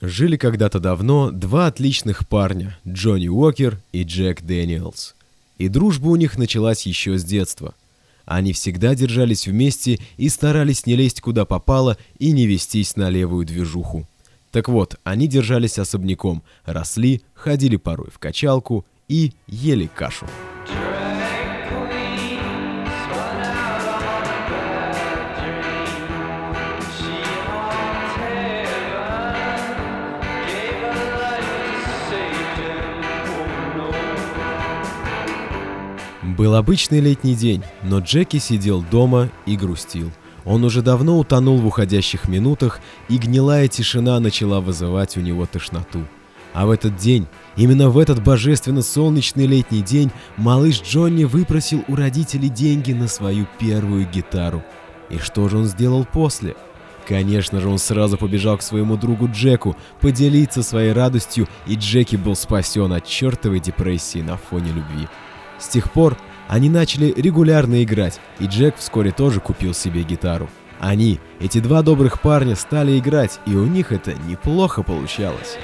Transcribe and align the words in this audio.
Жили 0.00 0.36
когда-то 0.36 0.80
давно 0.80 1.30
два 1.30 1.66
отличных 1.66 2.26
парня, 2.26 2.76
Джонни 2.86 3.28
Уокер 3.28 3.80
и 3.92 4.02
Джек 4.02 4.42
Дэниелс. 4.42 5.14
И 5.58 5.68
дружба 5.68 6.08
у 6.08 6.16
них 6.16 6.36
началась 6.36 6.84
еще 6.84 7.16
с 7.16 7.24
детства. 7.24 7.74
Они 8.24 8.52
всегда 8.52 8.94
держались 8.94 9.46
вместе 9.46 10.00
и 10.16 10.28
старались 10.28 10.86
не 10.86 10.96
лезть 10.96 11.20
куда 11.20 11.44
попало 11.44 11.96
и 12.18 12.32
не 12.32 12.46
вестись 12.46 12.96
на 12.96 13.10
левую 13.10 13.46
движуху. 13.46 14.06
Так 14.50 14.68
вот, 14.68 14.96
они 15.04 15.26
держались 15.28 15.78
особняком, 15.78 16.42
росли, 16.64 17.22
ходили 17.34 17.76
порой 17.76 18.10
в 18.10 18.18
качалку 18.18 18.84
и 19.08 19.32
ели 19.46 19.86
кашу. 19.86 20.26
Был 36.36 36.56
обычный 36.56 36.98
летний 36.98 37.36
день, 37.36 37.62
но 37.84 38.00
Джеки 38.00 38.38
сидел 38.38 38.82
дома 38.82 39.30
и 39.46 39.56
грустил. 39.56 40.10
Он 40.44 40.64
уже 40.64 40.82
давно 40.82 41.16
утонул 41.16 41.58
в 41.58 41.66
уходящих 41.66 42.26
минутах, 42.26 42.80
и 43.08 43.18
гнилая 43.18 43.68
тишина 43.68 44.18
начала 44.18 44.60
вызывать 44.60 45.16
у 45.16 45.20
него 45.20 45.46
тошноту. 45.46 46.04
А 46.52 46.66
в 46.66 46.72
этот 46.72 46.96
день, 46.96 47.28
именно 47.54 47.88
в 47.88 47.98
этот 47.98 48.20
божественно-солнечный 48.22 49.46
летний 49.46 49.80
день, 49.80 50.10
малыш 50.36 50.82
Джонни 50.82 51.22
выпросил 51.22 51.84
у 51.86 51.94
родителей 51.94 52.48
деньги 52.48 52.92
на 52.92 53.06
свою 53.06 53.46
первую 53.60 54.04
гитару. 54.08 54.64
И 55.10 55.18
что 55.18 55.48
же 55.48 55.58
он 55.58 55.66
сделал 55.66 56.04
после? 56.04 56.56
Конечно 57.06 57.60
же, 57.60 57.68
он 57.68 57.78
сразу 57.78 58.18
побежал 58.18 58.58
к 58.58 58.62
своему 58.62 58.96
другу 58.96 59.28
Джеку 59.28 59.76
поделиться 60.00 60.64
своей 60.64 60.92
радостью, 60.92 61.46
и 61.66 61.76
Джеки 61.76 62.16
был 62.16 62.34
спасен 62.34 62.92
от 62.92 63.06
чертовой 63.06 63.60
депрессии 63.60 64.20
на 64.20 64.36
фоне 64.36 64.72
любви. 64.72 65.06
С 65.58 65.68
тех 65.68 65.92
пор 65.92 66.18
они 66.48 66.68
начали 66.68 67.12
регулярно 67.16 67.82
играть, 67.82 68.20
и 68.38 68.46
Джек 68.46 68.76
вскоре 68.76 69.10
тоже 69.10 69.40
купил 69.40 69.74
себе 69.74 70.02
гитару. 70.02 70.48
Они, 70.80 71.20
эти 71.40 71.60
два 71.60 71.82
добрых 71.82 72.20
парня, 72.20 72.56
стали 72.56 72.98
играть, 72.98 73.40
и 73.46 73.54
у 73.54 73.64
них 73.64 73.92
это 73.92 74.14
неплохо 74.28 74.82
получалось. 74.82 75.56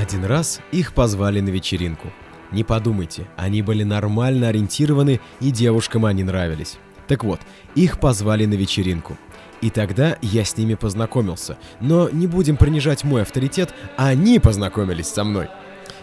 Один 0.00 0.24
раз 0.24 0.60
их 0.72 0.94
позвали 0.94 1.40
на 1.40 1.50
вечеринку. 1.50 2.10
Не 2.52 2.64
подумайте, 2.64 3.26
они 3.36 3.60
были 3.60 3.82
нормально 3.82 4.48
ориентированы 4.48 5.20
и 5.40 5.50
девушкам 5.50 6.06
они 6.06 6.24
нравились. 6.24 6.78
Так 7.06 7.22
вот, 7.22 7.38
их 7.74 8.00
позвали 8.00 8.46
на 8.46 8.54
вечеринку. 8.54 9.18
И 9.60 9.68
тогда 9.68 10.16
я 10.22 10.42
с 10.42 10.56
ними 10.56 10.72
познакомился. 10.72 11.58
Но 11.80 12.08
не 12.08 12.26
будем 12.26 12.56
принижать 12.56 13.04
мой 13.04 13.20
авторитет, 13.20 13.74
они 13.98 14.38
познакомились 14.38 15.08
со 15.08 15.22
мной. 15.22 15.48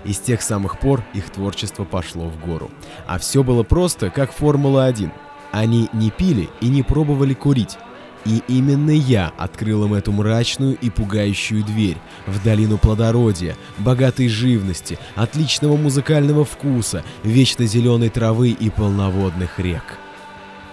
И 0.05 0.13
с 0.13 0.19
тех 0.19 0.43
самых 0.43 0.79
пор 0.79 1.03
их 1.15 1.31
творчество 1.31 1.83
пошло 1.83 2.29
в 2.29 2.39
гору. 2.39 2.69
А 3.07 3.17
все 3.17 3.41
было 3.41 3.63
просто, 3.63 4.11
как 4.11 4.31
Формула-1. 4.31 5.09
Они 5.51 5.89
не 5.91 6.11
пили 6.11 6.49
и 6.61 6.67
не 6.67 6.83
пробовали 6.83 7.33
курить. 7.33 7.79
И 8.27 8.43
именно 8.49 8.91
я 8.91 9.31
открыл 9.37 9.85
им 9.85 9.93
эту 9.93 10.11
мрачную 10.11 10.77
и 10.81 10.89
пугающую 10.89 11.63
дверь 11.63 11.95
в 12.25 12.43
долину 12.43 12.77
плодородия, 12.77 13.55
богатой 13.77 14.27
живности, 14.27 14.99
отличного 15.15 15.77
музыкального 15.77 16.43
вкуса, 16.43 17.05
вечно 17.23 17.65
зеленой 17.65 18.09
травы 18.09 18.49
и 18.49 18.69
полноводных 18.69 19.59
рек. 19.59 19.97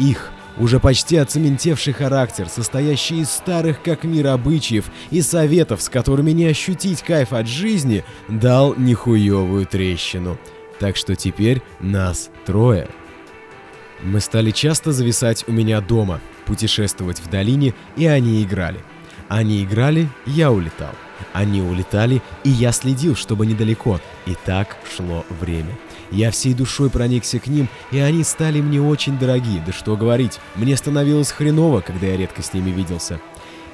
Их, 0.00 0.32
уже 0.56 0.80
почти 0.80 1.16
оцементевший 1.16 1.92
характер, 1.92 2.48
состоящий 2.48 3.20
из 3.20 3.30
старых 3.30 3.82
как 3.82 4.02
мир 4.02 4.28
обычаев 4.28 4.90
и 5.12 5.22
советов, 5.22 5.80
с 5.80 5.88
которыми 5.88 6.32
не 6.32 6.46
ощутить 6.46 7.02
кайф 7.02 7.32
от 7.32 7.46
жизни, 7.46 8.04
дал 8.26 8.74
нехуевую 8.74 9.64
трещину. 9.66 10.38
Так 10.80 10.96
что 10.96 11.14
теперь 11.14 11.62
нас 11.78 12.30
трое. 12.46 12.88
Мы 14.02 14.18
стали 14.18 14.50
часто 14.50 14.90
зависать 14.90 15.44
у 15.46 15.52
меня 15.52 15.80
дома, 15.80 16.20
путешествовать 16.44 17.20
в 17.20 17.30
долине, 17.30 17.74
и 17.96 18.06
они 18.06 18.42
играли. 18.42 18.80
Они 19.28 19.64
играли, 19.64 20.08
я 20.26 20.52
улетал. 20.52 20.92
Они 21.32 21.62
улетали, 21.62 22.22
и 22.44 22.50
я 22.50 22.72
следил, 22.72 23.16
чтобы 23.16 23.46
недалеко. 23.46 24.00
И 24.26 24.36
так 24.44 24.76
шло 24.94 25.24
время. 25.40 25.76
Я 26.10 26.30
всей 26.30 26.54
душой 26.54 26.90
проникся 26.90 27.38
к 27.38 27.46
ним, 27.46 27.68
и 27.90 27.98
они 27.98 28.22
стали 28.24 28.60
мне 28.60 28.80
очень 28.80 29.18
дороги. 29.18 29.62
Да 29.64 29.72
что 29.72 29.96
говорить, 29.96 30.38
мне 30.54 30.76
становилось 30.76 31.32
хреново, 31.32 31.80
когда 31.80 32.06
я 32.06 32.16
редко 32.16 32.42
с 32.42 32.52
ними 32.52 32.70
виделся. 32.70 33.20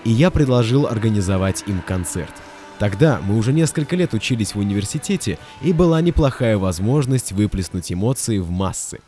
И 0.04 0.10
я 0.10 0.30
предложил 0.30 0.86
организовать 0.86 1.64
им 1.66 1.82
концерт. 1.82 2.32
Тогда 2.78 3.20
мы 3.22 3.36
уже 3.36 3.52
несколько 3.52 3.94
лет 3.94 4.14
учились 4.14 4.54
в 4.54 4.58
университете, 4.58 5.38
и 5.60 5.74
была 5.74 6.00
неплохая 6.00 6.56
возможность 6.56 7.32
выплеснуть 7.32 7.92
эмоции 7.92 8.38
в 8.38 8.50
массы. 8.50 9.00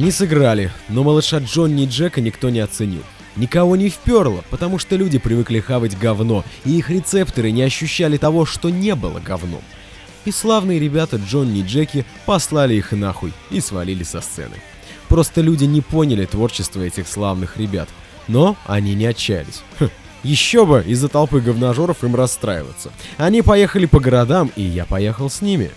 Они 0.00 0.10
сыграли, 0.10 0.72
но 0.88 1.04
малыша 1.04 1.40
Джонни 1.40 1.82
и 1.82 1.86
Джека 1.86 2.22
никто 2.22 2.48
не 2.48 2.60
оценил. 2.60 3.02
Никого 3.36 3.76
не 3.76 3.90
вперло, 3.90 4.42
потому 4.48 4.78
что 4.78 4.96
люди 4.96 5.18
привыкли 5.18 5.60
хавать 5.60 5.98
говно, 5.98 6.42
и 6.64 6.70
их 6.78 6.88
рецепторы 6.88 7.50
не 7.50 7.62
ощущали 7.62 8.16
того, 8.16 8.46
что 8.46 8.70
не 8.70 8.94
было 8.94 9.20
говном. 9.20 9.60
И 10.24 10.30
славные 10.30 10.78
ребята 10.78 11.18
Джонни 11.18 11.60
и 11.60 11.64
Джеки 11.64 12.06
послали 12.24 12.76
их 12.76 12.92
нахуй 12.92 13.34
и 13.50 13.60
свалили 13.60 14.02
со 14.02 14.22
сцены. 14.22 14.56
Просто 15.06 15.42
люди 15.42 15.64
не 15.64 15.82
поняли 15.82 16.24
творчество 16.24 16.80
этих 16.80 17.06
славных 17.06 17.58
ребят, 17.58 17.90
но 18.26 18.56
они 18.66 18.94
не 18.94 19.04
отчаялись. 19.04 19.60
Хм, 19.80 19.90
еще 20.22 20.64
бы 20.64 20.82
из-за 20.86 21.10
толпы 21.10 21.42
говножоров 21.42 22.02
им 22.04 22.16
расстраиваться. 22.16 22.90
Они 23.18 23.42
поехали 23.42 23.84
по 23.84 24.00
городам, 24.00 24.50
и 24.56 24.62
я 24.62 24.86
поехал 24.86 25.28
с 25.28 25.42
ними. 25.42 25.70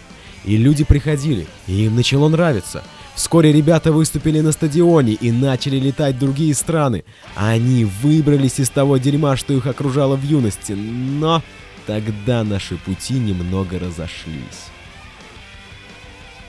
И 0.45 0.55
люди 0.55 0.85
приходили, 0.85 1.45
и 1.67 1.87
им 1.87 1.97
начало 1.97 2.29
нравиться. 2.29 2.83
Вскоре 3.15 3.51
ребята 3.51 3.91
выступили 3.91 4.39
на 4.39 4.51
стадионе 4.51 5.13
и 5.13 5.31
начали 5.31 5.77
летать 5.77 6.15
в 6.15 6.19
другие 6.19 6.55
страны. 6.55 7.03
Они 7.35 7.85
выбрались 7.85 8.59
из 8.59 8.69
того 8.69 8.97
дерьма, 8.97 9.37
что 9.37 9.53
их 9.53 9.67
окружало 9.67 10.15
в 10.15 10.23
юности, 10.23 10.71
но 10.73 11.43
тогда 11.85 12.43
наши 12.43 12.75
пути 12.77 13.13
немного 13.13 13.77
разошлись. 13.77 14.71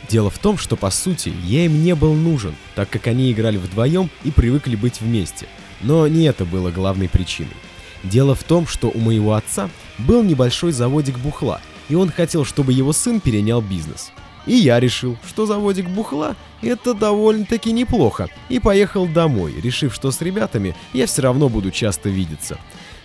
Дело 0.09 0.31
в 0.31 0.39
том, 0.39 0.59
что 0.59 0.77
по 0.77 0.91
сути 0.91 1.33
я 1.45 1.67
им 1.67 1.83
не 1.83 1.95
был 1.95 2.15
нужен, 2.15 2.55
так 2.75 2.89
как 2.91 3.07
они 3.07 3.33
играли 3.33 3.57
вдвоем 3.57 4.11
и 4.23 4.31
привыкли 4.31 4.77
быть 4.77 5.01
вместе. 5.01 5.47
Но 5.81 6.07
не 6.09 6.25
это 6.25 6.45
было 6.45 6.71
главной 6.71 7.09
причиной. 7.09 7.57
Дело 8.03 8.35
в 8.35 8.43
том, 8.43 8.67
что 8.67 8.91
у 8.91 8.99
моего 8.99 9.35
отца 9.35 9.71
был 9.99 10.23
небольшой 10.23 10.73
заводик 10.73 11.19
бухла, 11.19 11.61
и 11.89 11.95
он 11.95 12.11
хотел, 12.11 12.45
чтобы 12.45 12.73
его 12.73 12.93
сын 12.93 13.21
перенял 13.21 13.63
бизнес. 13.63 14.13
И 14.47 14.55
я 14.55 14.79
решил, 14.81 15.17
что 15.27 15.47
заводик 15.47 15.89
бухла– 15.89 16.37
это 16.63 16.95
довольно-таки 16.95 17.73
неплохо, 17.73 18.29
и 18.49 18.59
поехал 18.59 19.07
домой, 19.07 19.55
решив, 19.61 19.95
что 19.95 20.11
с 20.11 20.21
ребятами 20.21 20.77
я 20.93 21.07
все 21.07 21.23
равно 21.23 21.49
буду 21.49 21.71
часто 21.71 22.09
видеться. 22.09 22.59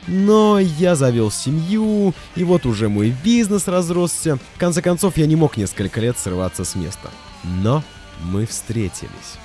Но 0.08 0.60
я 0.60 0.96
завел 0.96 1.30
семью, 1.30 2.14
и 2.36 2.44
вот 2.44 2.66
уже 2.66 2.90
мой 2.90 3.14
бизнес 3.24 3.68
разросся. 3.68 4.40
В 4.56 4.60
конце 4.60 4.82
концов, 4.82 5.18
я 5.18 5.28
не 5.28 5.36
мог 5.36 5.56
несколько 5.56 6.02
лет 6.02 6.18
срываться 6.18 6.66
с 6.66 6.76
места. 6.76 7.10
Но 7.44 7.84
мы 8.24 8.46
встретились. 8.46 9.38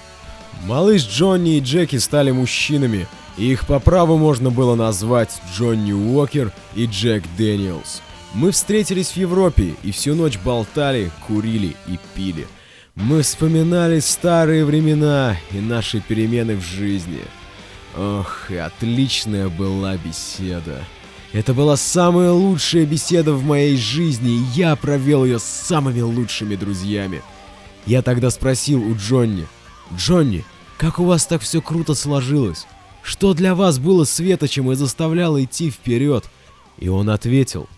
Малыш 0.64 1.06
Джонни 1.06 1.58
и 1.58 1.60
Джеки 1.60 1.96
стали 1.96 2.30
мужчинами, 2.30 3.06
Их 3.36 3.66
по 3.66 3.80
праву 3.80 4.16
можно 4.16 4.50
было 4.50 4.76
назвать 4.76 5.40
Джонни 5.52 5.92
Уокер 5.92 6.52
и 6.74 6.86
Джек 6.86 7.24
Дэниелс. 7.36 8.00
Мы 8.34 8.50
встретились 8.50 9.12
в 9.12 9.16
Европе 9.16 9.76
и 9.84 9.92
всю 9.92 10.16
ночь 10.16 10.38
болтали, 10.38 11.12
курили 11.26 11.76
и 11.86 11.98
пили. 12.16 12.48
Мы 12.96 13.22
вспоминали 13.22 14.00
старые 14.00 14.64
времена 14.64 15.36
и 15.52 15.60
наши 15.60 16.00
перемены 16.00 16.56
в 16.56 16.62
жизни. 16.62 17.20
Ох, 17.96 18.50
и 18.50 18.56
отличная 18.56 19.48
была 19.48 19.96
беседа. 19.96 20.84
Это 21.32 21.54
была 21.54 21.76
самая 21.76 22.32
лучшая 22.32 22.86
беседа 22.86 23.32
в 23.32 23.44
моей 23.44 23.76
жизни, 23.76 24.32
и 24.32 24.44
я 24.54 24.74
провел 24.74 25.24
ее 25.24 25.38
с 25.38 25.44
самыми 25.44 26.00
лучшими 26.00 26.56
друзьями. 26.56 27.22
Я 27.86 28.02
тогда 28.02 28.30
спросил 28.30 28.82
у 28.82 28.96
Джонни, 28.96 29.46
«Джонни, 29.96 30.44
как 30.76 30.98
у 30.98 31.04
вас 31.04 31.26
так 31.26 31.42
все 31.42 31.60
круто 31.60 31.94
сложилось? 31.94 32.66
Что 33.02 33.32
для 33.32 33.54
вас 33.54 33.78
было 33.78 34.04
светочем 34.04 34.72
и 34.72 34.74
заставляло 34.74 35.42
идти 35.42 35.70
вперед?» 35.70 36.24
И 36.78 36.88
он 36.88 37.10
ответил, 37.10 37.68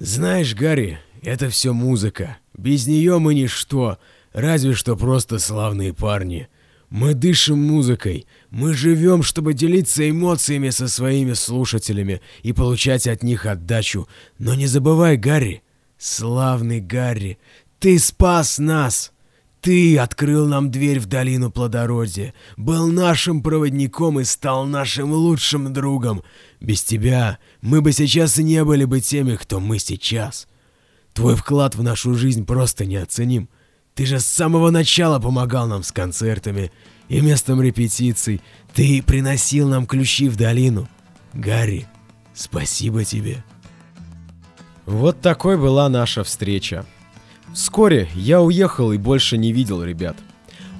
«Знаешь, 0.00 0.54
Гарри, 0.54 0.98
это 1.20 1.50
все 1.50 1.74
музыка. 1.74 2.38
Без 2.56 2.86
нее 2.86 3.18
мы 3.18 3.34
ничто, 3.34 3.98
разве 4.32 4.72
что 4.72 4.96
просто 4.96 5.38
славные 5.38 5.92
парни». 5.92 6.48
Мы 6.88 7.14
дышим 7.14 7.62
музыкой, 7.62 8.26
мы 8.50 8.74
живем, 8.74 9.22
чтобы 9.22 9.54
делиться 9.54 10.10
эмоциями 10.10 10.70
со 10.70 10.88
своими 10.88 11.34
слушателями 11.34 12.20
и 12.42 12.52
получать 12.52 13.06
от 13.06 13.22
них 13.22 13.46
отдачу. 13.46 14.08
Но 14.40 14.56
не 14.56 14.66
забывай, 14.66 15.16
Гарри, 15.16 15.62
славный 15.98 16.80
Гарри, 16.80 17.38
ты 17.78 17.96
спас 18.00 18.58
нас! 18.58 19.12
Ты 19.60 19.98
открыл 19.98 20.46
нам 20.46 20.70
дверь 20.70 21.00
в 21.00 21.06
долину 21.06 21.50
плодородия, 21.50 22.32
был 22.56 22.86
нашим 22.86 23.42
проводником 23.42 24.18
и 24.18 24.24
стал 24.24 24.64
нашим 24.64 25.12
лучшим 25.12 25.72
другом. 25.72 26.22
Без 26.60 26.82
тебя 26.82 27.38
мы 27.60 27.82
бы 27.82 27.92
сейчас 27.92 28.38
и 28.38 28.42
не 28.42 28.64
были 28.64 28.84
бы 28.84 29.00
теми, 29.00 29.36
кто 29.36 29.60
мы 29.60 29.78
сейчас. 29.78 30.48
Твой 31.12 31.36
вклад 31.36 31.74
в 31.74 31.82
нашу 31.82 32.14
жизнь 32.14 32.46
просто 32.46 32.86
неоценим. 32.86 33.50
Ты 33.94 34.06
же 34.06 34.18
с 34.18 34.26
самого 34.26 34.70
начала 34.70 35.18
помогал 35.18 35.66
нам 35.66 35.82
с 35.82 35.92
концертами 35.92 36.72
и 37.08 37.20
местом 37.20 37.60
репетиций. 37.60 38.40
Ты 38.72 39.02
приносил 39.02 39.68
нам 39.68 39.86
ключи 39.86 40.28
в 40.30 40.36
долину. 40.36 40.88
Гарри, 41.34 41.86
спасибо 42.32 43.04
тебе. 43.04 43.44
Вот 44.86 45.20
такой 45.20 45.58
была 45.58 45.90
наша 45.90 46.24
встреча. 46.24 46.86
Вскоре 47.54 48.08
я 48.14 48.40
уехал 48.40 48.92
и 48.92 48.98
больше 48.98 49.36
не 49.36 49.52
видел 49.52 49.82
ребят. 49.82 50.16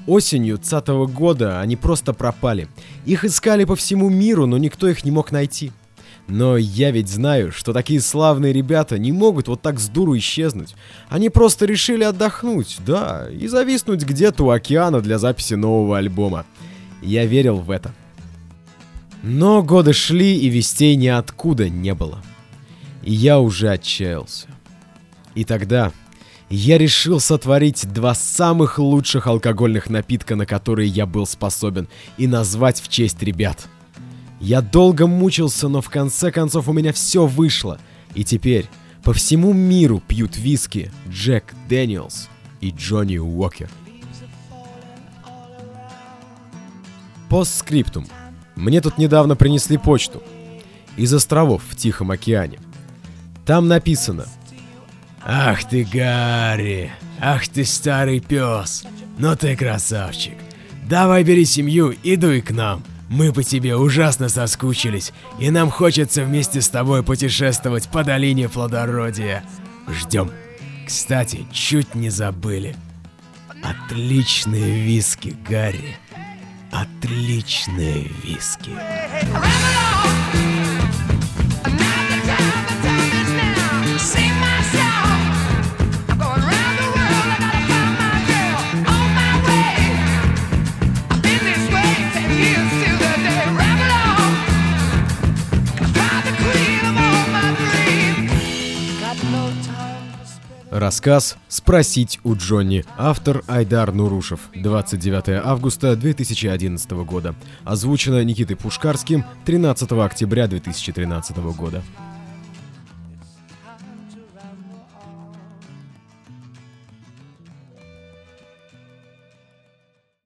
Осенью 0.06 0.56
20 0.56 0.88
года 1.12 1.60
они 1.60 1.76
просто 1.76 2.12
пропали. 2.12 2.68
Их 3.04 3.24
искали 3.24 3.64
по 3.64 3.76
всему 3.76 4.08
миру, 4.08 4.46
но 4.46 4.56
никто 4.58 4.88
их 4.88 5.04
не 5.04 5.10
мог 5.10 5.30
найти. 5.32 5.72
Но 6.26 6.56
я 6.56 6.92
ведь 6.92 7.08
знаю, 7.08 7.50
что 7.50 7.72
такие 7.72 8.00
славные 8.00 8.52
ребята 8.52 8.98
не 8.98 9.10
могут 9.10 9.48
вот 9.48 9.62
так 9.62 9.80
с 9.80 9.88
дуру 9.88 10.16
исчезнуть. 10.16 10.76
Они 11.08 11.28
просто 11.28 11.66
решили 11.66 12.04
отдохнуть, 12.04 12.78
да, 12.86 13.28
и 13.30 13.48
зависнуть 13.48 14.04
где-то 14.04 14.44
у 14.44 14.50
океана 14.50 15.00
для 15.00 15.18
записи 15.18 15.54
нового 15.54 15.98
альбома. 15.98 16.46
Я 17.02 17.26
верил 17.26 17.56
в 17.56 17.70
это. 17.70 17.92
Но 19.22 19.62
годы 19.62 19.92
шли, 19.92 20.38
и 20.38 20.48
вестей 20.48 20.94
ниоткуда 20.94 21.68
не 21.68 21.94
было. 21.94 22.22
И 23.02 23.12
я 23.12 23.40
уже 23.40 23.68
отчаялся. 23.68 24.46
И 25.34 25.44
тогда 25.44 25.92
я 26.50 26.78
решил 26.78 27.20
сотворить 27.20 27.90
два 27.92 28.14
самых 28.14 28.78
лучших 28.78 29.26
алкогольных 29.26 29.88
напитка, 29.88 30.36
на 30.36 30.46
которые 30.46 30.88
я 30.88 31.06
был 31.06 31.26
способен, 31.26 31.88
и 32.18 32.26
назвать 32.26 32.80
в 32.80 32.88
честь 32.88 33.22
ребят— 33.22 33.68
я 34.40 34.62
долго 34.62 35.06
мучился, 35.06 35.68
но 35.68 35.82
в 35.82 35.90
конце 35.90 36.32
концов 36.32 36.66
у 36.66 36.72
меня 36.72 36.94
все 36.94 37.26
вышло. 37.26 37.78
И 38.14 38.24
теперь 38.24 38.68
по 39.04 39.12
всему 39.12 39.52
миру 39.52 40.02
пьют 40.06 40.38
виски 40.38 40.90
Джек 41.08 41.54
Дэниелс 41.68 42.28
и 42.62 42.70
Джонни 42.70 43.18
Уокер. 43.18 43.68
Постскриптум. 47.28 48.06
Мне 48.56 48.80
тут 48.80 48.96
недавно 48.96 49.36
принесли 49.36 49.76
почту. 49.76 50.22
Из 50.96 51.12
островов 51.12 51.62
в 51.68 51.76
Тихом 51.76 52.10
океане. 52.10 52.58
Там 53.44 53.68
написано. 53.68 54.26
Ах 55.22 55.64
ты, 55.68 55.84
Гарри! 55.84 56.90
Ах 57.20 57.46
ты, 57.48 57.64
старый 57.64 58.20
пес! 58.20 58.84
Ну 59.18 59.36
ты 59.36 59.56
красавчик! 59.56 60.34
Давай 60.88 61.22
бери 61.22 61.44
семью 61.44 61.90
и 61.90 62.16
дуй 62.16 62.40
к 62.40 62.50
нам. 62.50 62.82
Мы 63.08 63.32
по 63.32 63.42
тебе 63.42 63.76
ужасно 63.76 64.28
соскучились, 64.28 65.12
и 65.38 65.50
нам 65.50 65.70
хочется 65.70 66.24
вместе 66.24 66.60
с 66.60 66.68
тобой 66.68 67.02
путешествовать 67.02 67.88
по 67.88 68.04
долине 68.04 68.48
плодородия. 68.48 69.44
Ждем. 69.88 70.30
Кстати, 70.86 71.46
чуть 71.52 71.94
не 71.94 72.08
забыли. 72.10 72.74
Отличные 73.62 74.80
виски, 74.80 75.36
Гарри. 75.48 75.98
Отличные 76.72 78.08
виски. 78.24 78.70
Рассказ 100.80 101.36
«Спросить 101.48 102.20
у 102.24 102.34
Джонни». 102.34 102.86
Автор 102.96 103.44
Айдар 103.46 103.92
Нурушев. 103.92 104.40
29 104.54 105.44
августа 105.44 105.94
2011 105.94 106.90
года. 107.04 107.34
Озвучено 107.64 108.24
Никитой 108.24 108.56
Пушкарским 108.56 109.26
13 109.44 109.92
октября 109.92 110.46
2013 110.46 111.36
года. 111.36 111.82